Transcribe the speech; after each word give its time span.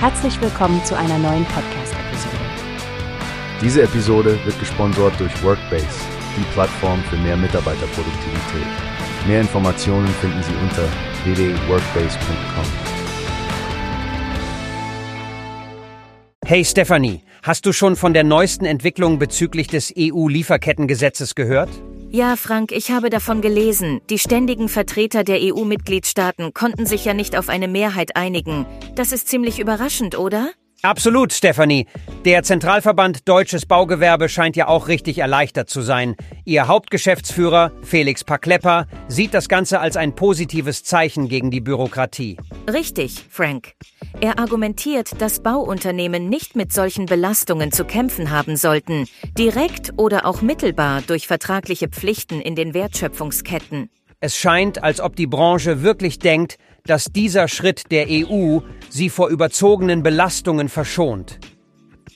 Herzlich 0.00 0.40
willkommen 0.40 0.80
zu 0.84 0.96
einer 0.96 1.18
neuen 1.18 1.44
Podcast-Episode. 1.46 2.36
Diese 3.60 3.82
Episode 3.82 4.38
wird 4.44 4.56
gesponsert 4.60 5.18
durch 5.18 5.42
Workbase, 5.42 5.88
die 6.36 6.44
Plattform 6.52 7.02
für 7.10 7.16
mehr 7.16 7.36
Mitarbeiterproduktivität. 7.36 8.68
Mehr 9.26 9.40
Informationen 9.40 10.06
finden 10.06 10.40
Sie 10.44 10.54
unter 10.62 10.88
www.workbase.com. 11.24 12.64
Hey 16.46 16.64
Stephanie, 16.64 17.24
hast 17.42 17.66
du 17.66 17.72
schon 17.72 17.96
von 17.96 18.14
der 18.14 18.22
neuesten 18.22 18.66
Entwicklung 18.66 19.18
bezüglich 19.18 19.66
des 19.66 19.92
EU-Lieferkettengesetzes 19.98 21.34
gehört? 21.34 21.70
Ja, 22.10 22.36
Frank, 22.36 22.72
ich 22.72 22.90
habe 22.90 23.10
davon 23.10 23.42
gelesen. 23.42 24.00
Die 24.08 24.18
ständigen 24.18 24.70
Vertreter 24.70 25.24
der 25.24 25.40
EU-Mitgliedstaaten 25.42 26.54
konnten 26.54 26.86
sich 26.86 27.04
ja 27.04 27.12
nicht 27.12 27.36
auf 27.36 27.50
eine 27.50 27.68
Mehrheit 27.68 28.16
einigen. 28.16 28.64
Das 28.94 29.12
ist 29.12 29.28
ziemlich 29.28 29.60
überraschend, 29.60 30.18
oder? 30.18 30.50
Absolut, 30.82 31.32
Stephanie. 31.32 31.86
Der 32.24 32.44
Zentralverband 32.44 33.28
Deutsches 33.28 33.66
Baugewerbe 33.66 34.28
scheint 34.28 34.54
ja 34.54 34.68
auch 34.68 34.86
richtig 34.86 35.18
erleichtert 35.18 35.68
zu 35.68 35.82
sein. 35.82 36.14
Ihr 36.44 36.68
Hauptgeschäftsführer, 36.68 37.72
Felix 37.82 38.22
Paklepper, 38.22 38.86
sieht 39.08 39.34
das 39.34 39.48
Ganze 39.48 39.80
als 39.80 39.96
ein 39.96 40.14
positives 40.14 40.84
Zeichen 40.84 41.28
gegen 41.28 41.50
die 41.50 41.60
Bürokratie. 41.60 42.36
Richtig, 42.72 43.24
Frank. 43.28 43.72
Er 44.20 44.38
argumentiert, 44.38 45.20
dass 45.20 45.40
Bauunternehmen 45.40 46.28
nicht 46.28 46.54
mit 46.54 46.72
solchen 46.72 47.06
Belastungen 47.06 47.72
zu 47.72 47.84
kämpfen 47.84 48.30
haben 48.30 48.56
sollten, 48.56 49.06
direkt 49.36 49.92
oder 49.96 50.26
auch 50.26 50.42
mittelbar 50.42 51.02
durch 51.02 51.26
vertragliche 51.26 51.88
Pflichten 51.88 52.40
in 52.40 52.54
den 52.54 52.72
Wertschöpfungsketten. 52.72 53.90
Es 54.20 54.36
scheint, 54.36 54.82
als 54.82 55.00
ob 55.00 55.14
die 55.14 55.28
Branche 55.28 55.82
wirklich 55.82 56.18
denkt, 56.18 56.56
dass 56.84 57.04
dieser 57.04 57.46
Schritt 57.46 57.92
der 57.92 58.08
EU 58.10 58.58
sie 58.90 59.10
vor 59.10 59.28
überzogenen 59.28 60.02
Belastungen 60.02 60.68
verschont. 60.68 61.38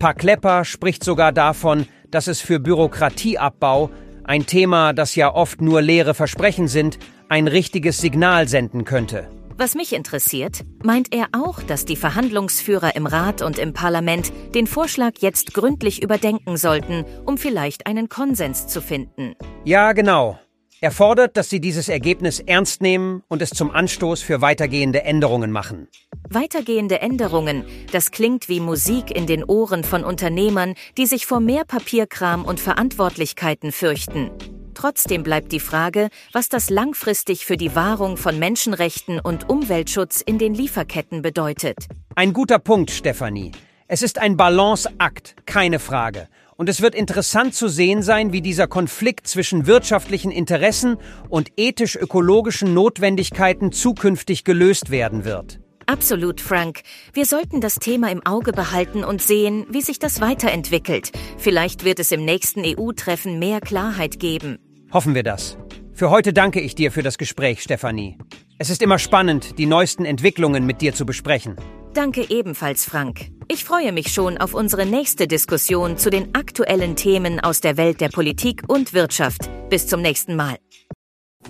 Paklepper 0.00 0.64
spricht 0.64 1.04
sogar 1.04 1.30
davon, 1.30 1.86
dass 2.10 2.26
es 2.26 2.40
für 2.40 2.58
Bürokratieabbau, 2.58 3.90
ein 4.24 4.44
Thema, 4.44 4.92
das 4.92 5.14
ja 5.14 5.32
oft 5.32 5.60
nur 5.60 5.82
leere 5.82 6.14
Versprechen 6.14 6.66
sind, 6.66 6.98
ein 7.28 7.46
richtiges 7.46 7.98
Signal 7.98 8.48
senden 8.48 8.84
könnte. 8.84 9.28
Was 9.56 9.76
mich 9.76 9.92
interessiert, 9.92 10.64
meint 10.82 11.14
er 11.14 11.28
auch, 11.30 11.62
dass 11.62 11.84
die 11.84 11.94
Verhandlungsführer 11.94 12.96
im 12.96 13.06
Rat 13.06 13.40
und 13.40 13.56
im 13.56 13.72
Parlament 13.72 14.32
den 14.52 14.66
Vorschlag 14.66 15.12
jetzt 15.20 15.54
gründlich 15.54 16.02
überdenken 16.02 16.56
sollten, 16.56 17.04
um 17.24 17.38
vielleicht 17.38 17.86
einen 17.86 18.08
Konsens 18.08 18.66
zu 18.66 18.82
finden. 18.82 19.36
Ja, 19.64 19.92
genau. 19.92 20.40
Er 20.84 20.90
fordert, 20.90 21.38
dass 21.38 21.48
sie 21.48 21.62
dieses 21.62 21.88
Ergebnis 21.88 22.40
ernst 22.40 22.82
nehmen 22.82 23.22
und 23.28 23.40
es 23.40 23.48
zum 23.48 23.70
Anstoß 23.70 24.20
für 24.20 24.42
weitergehende 24.42 25.02
Änderungen 25.02 25.50
machen. 25.50 25.88
Weitergehende 26.28 27.00
Änderungen, 27.00 27.64
das 27.90 28.10
klingt 28.10 28.50
wie 28.50 28.60
Musik 28.60 29.10
in 29.10 29.26
den 29.26 29.44
Ohren 29.44 29.82
von 29.82 30.04
Unternehmern, 30.04 30.74
die 30.98 31.06
sich 31.06 31.24
vor 31.24 31.40
mehr 31.40 31.64
Papierkram 31.64 32.44
und 32.44 32.60
Verantwortlichkeiten 32.60 33.72
fürchten. 33.72 34.30
Trotzdem 34.74 35.22
bleibt 35.22 35.52
die 35.52 35.60
Frage, 35.60 36.10
was 36.32 36.50
das 36.50 36.68
langfristig 36.68 37.46
für 37.46 37.56
die 37.56 37.74
Wahrung 37.74 38.18
von 38.18 38.38
Menschenrechten 38.38 39.20
und 39.20 39.48
Umweltschutz 39.48 40.20
in 40.20 40.36
den 40.36 40.52
Lieferketten 40.52 41.22
bedeutet. 41.22 41.78
Ein 42.14 42.34
guter 42.34 42.58
Punkt, 42.58 42.90
Stefanie. 42.90 43.52
Es 43.88 44.02
ist 44.02 44.18
ein 44.18 44.36
Balanceakt, 44.36 45.34
keine 45.46 45.78
Frage. 45.78 46.28
Und 46.56 46.68
es 46.68 46.80
wird 46.80 46.94
interessant 46.94 47.54
zu 47.54 47.68
sehen 47.68 48.02
sein, 48.02 48.32
wie 48.32 48.40
dieser 48.40 48.66
Konflikt 48.66 49.26
zwischen 49.26 49.66
wirtschaftlichen 49.66 50.30
Interessen 50.30 50.96
und 51.28 51.50
ethisch-ökologischen 51.56 52.74
Notwendigkeiten 52.74 53.72
zukünftig 53.72 54.44
gelöst 54.44 54.90
werden 54.90 55.24
wird. 55.24 55.60
Absolut, 55.86 56.40
Frank. 56.40 56.82
Wir 57.12 57.26
sollten 57.26 57.60
das 57.60 57.74
Thema 57.74 58.10
im 58.10 58.24
Auge 58.24 58.52
behalten 58.52 59.04
und 59.04 59.20
sehen, 59.20 59.66
wie 59.68 59.82
sich 59.82 59.98
das 59.98 60.20
weiterentwickelt. 60.20 61.10
Vielleicht 61.36 61.84
wird 61.84 61.98
es 61.98 62.10
im 62.10 62.24
nächsten 62.24 62.62
EU-Treffen 62.64 63.38
mehr 63.38 63.60
Klarheit 63.60 64.18
geben. 64.18 64.58
Hoffen 64.92 65.14
wir 65.14 65.22
das. 65.22 65.58
Für 65.92 66.10
heute 66.10 66.32
danke 66.32 66.60
ich 66.60 66.74
dir 66.74 66.90
für 66.90 67.02
das 67.02 67.18
Gespräch, 67.18 67.62
Stefanie. 67.62 68.16
Es 68.58 68.70
ist 68.70 68.82
immer 68.82 68.98
spannend, 68.98 69.58
die 69.58 69.66
neuesten 69.66 70.04
Entwicklungen 70.04 70.64
mit 70.64 70.80
dir 70.80 70.94
zu 70.94 71.04
besprechen. 71.04 71.56
Danke 71.92 72.26
ebenfalls, 72.30 72.84
Frank. 72.84 73.30
Ich 73.48 73.64
freue 73.64 73.92
mich 73.92 74.12
schon 74.12 74.38
auf 74.38 74.54
unsere 74.54 74.86
nächste 74.86 75.26
Diskussion 75.26 75.98
zu 75.98 76.08
den 76.08 76.34
aktuellen 76.34 76.96
Themen 76.96 77.40
aus 77.40 77.60
der 77.60 77.76
Welt 77.76 78.00
der 78.00 78.08
Politik 78.08 78.62
und 78.68 78.94
Wirtschaft. 78.94 79.50
Bis 79.68 79.86
zum 79.86 80.00
nächsten 80.00 80.34
Mal. 80.34 80.56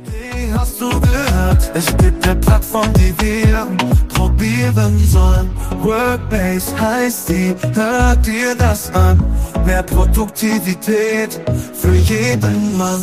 Wie 0.02 0.52
hast 0.52 0.80
du 0.80 0.88
gehört? 0.88 1.70
Es 1.74 1.96
gibt 1.96 2.26
eine 2.26 2.40
Plattform, 2.40 2.92
die 2.94 3.14
wir 3.20 3.66
probieren 4.08 4.98
sollen. 5.06 5.50
Workbase 5.82 6.80
heißt 6.80 7.28
die, 7.28 7.54
hört 7.74 8.26
dir 8.26 8.56
das 8.56 8.90
an. 8.92 9.22
Mehr 9.64 9.84
Produktivität 9.84 11.40
für 11.74 11.94
jeden 11.94 12.76
Mann. 12.76 13.02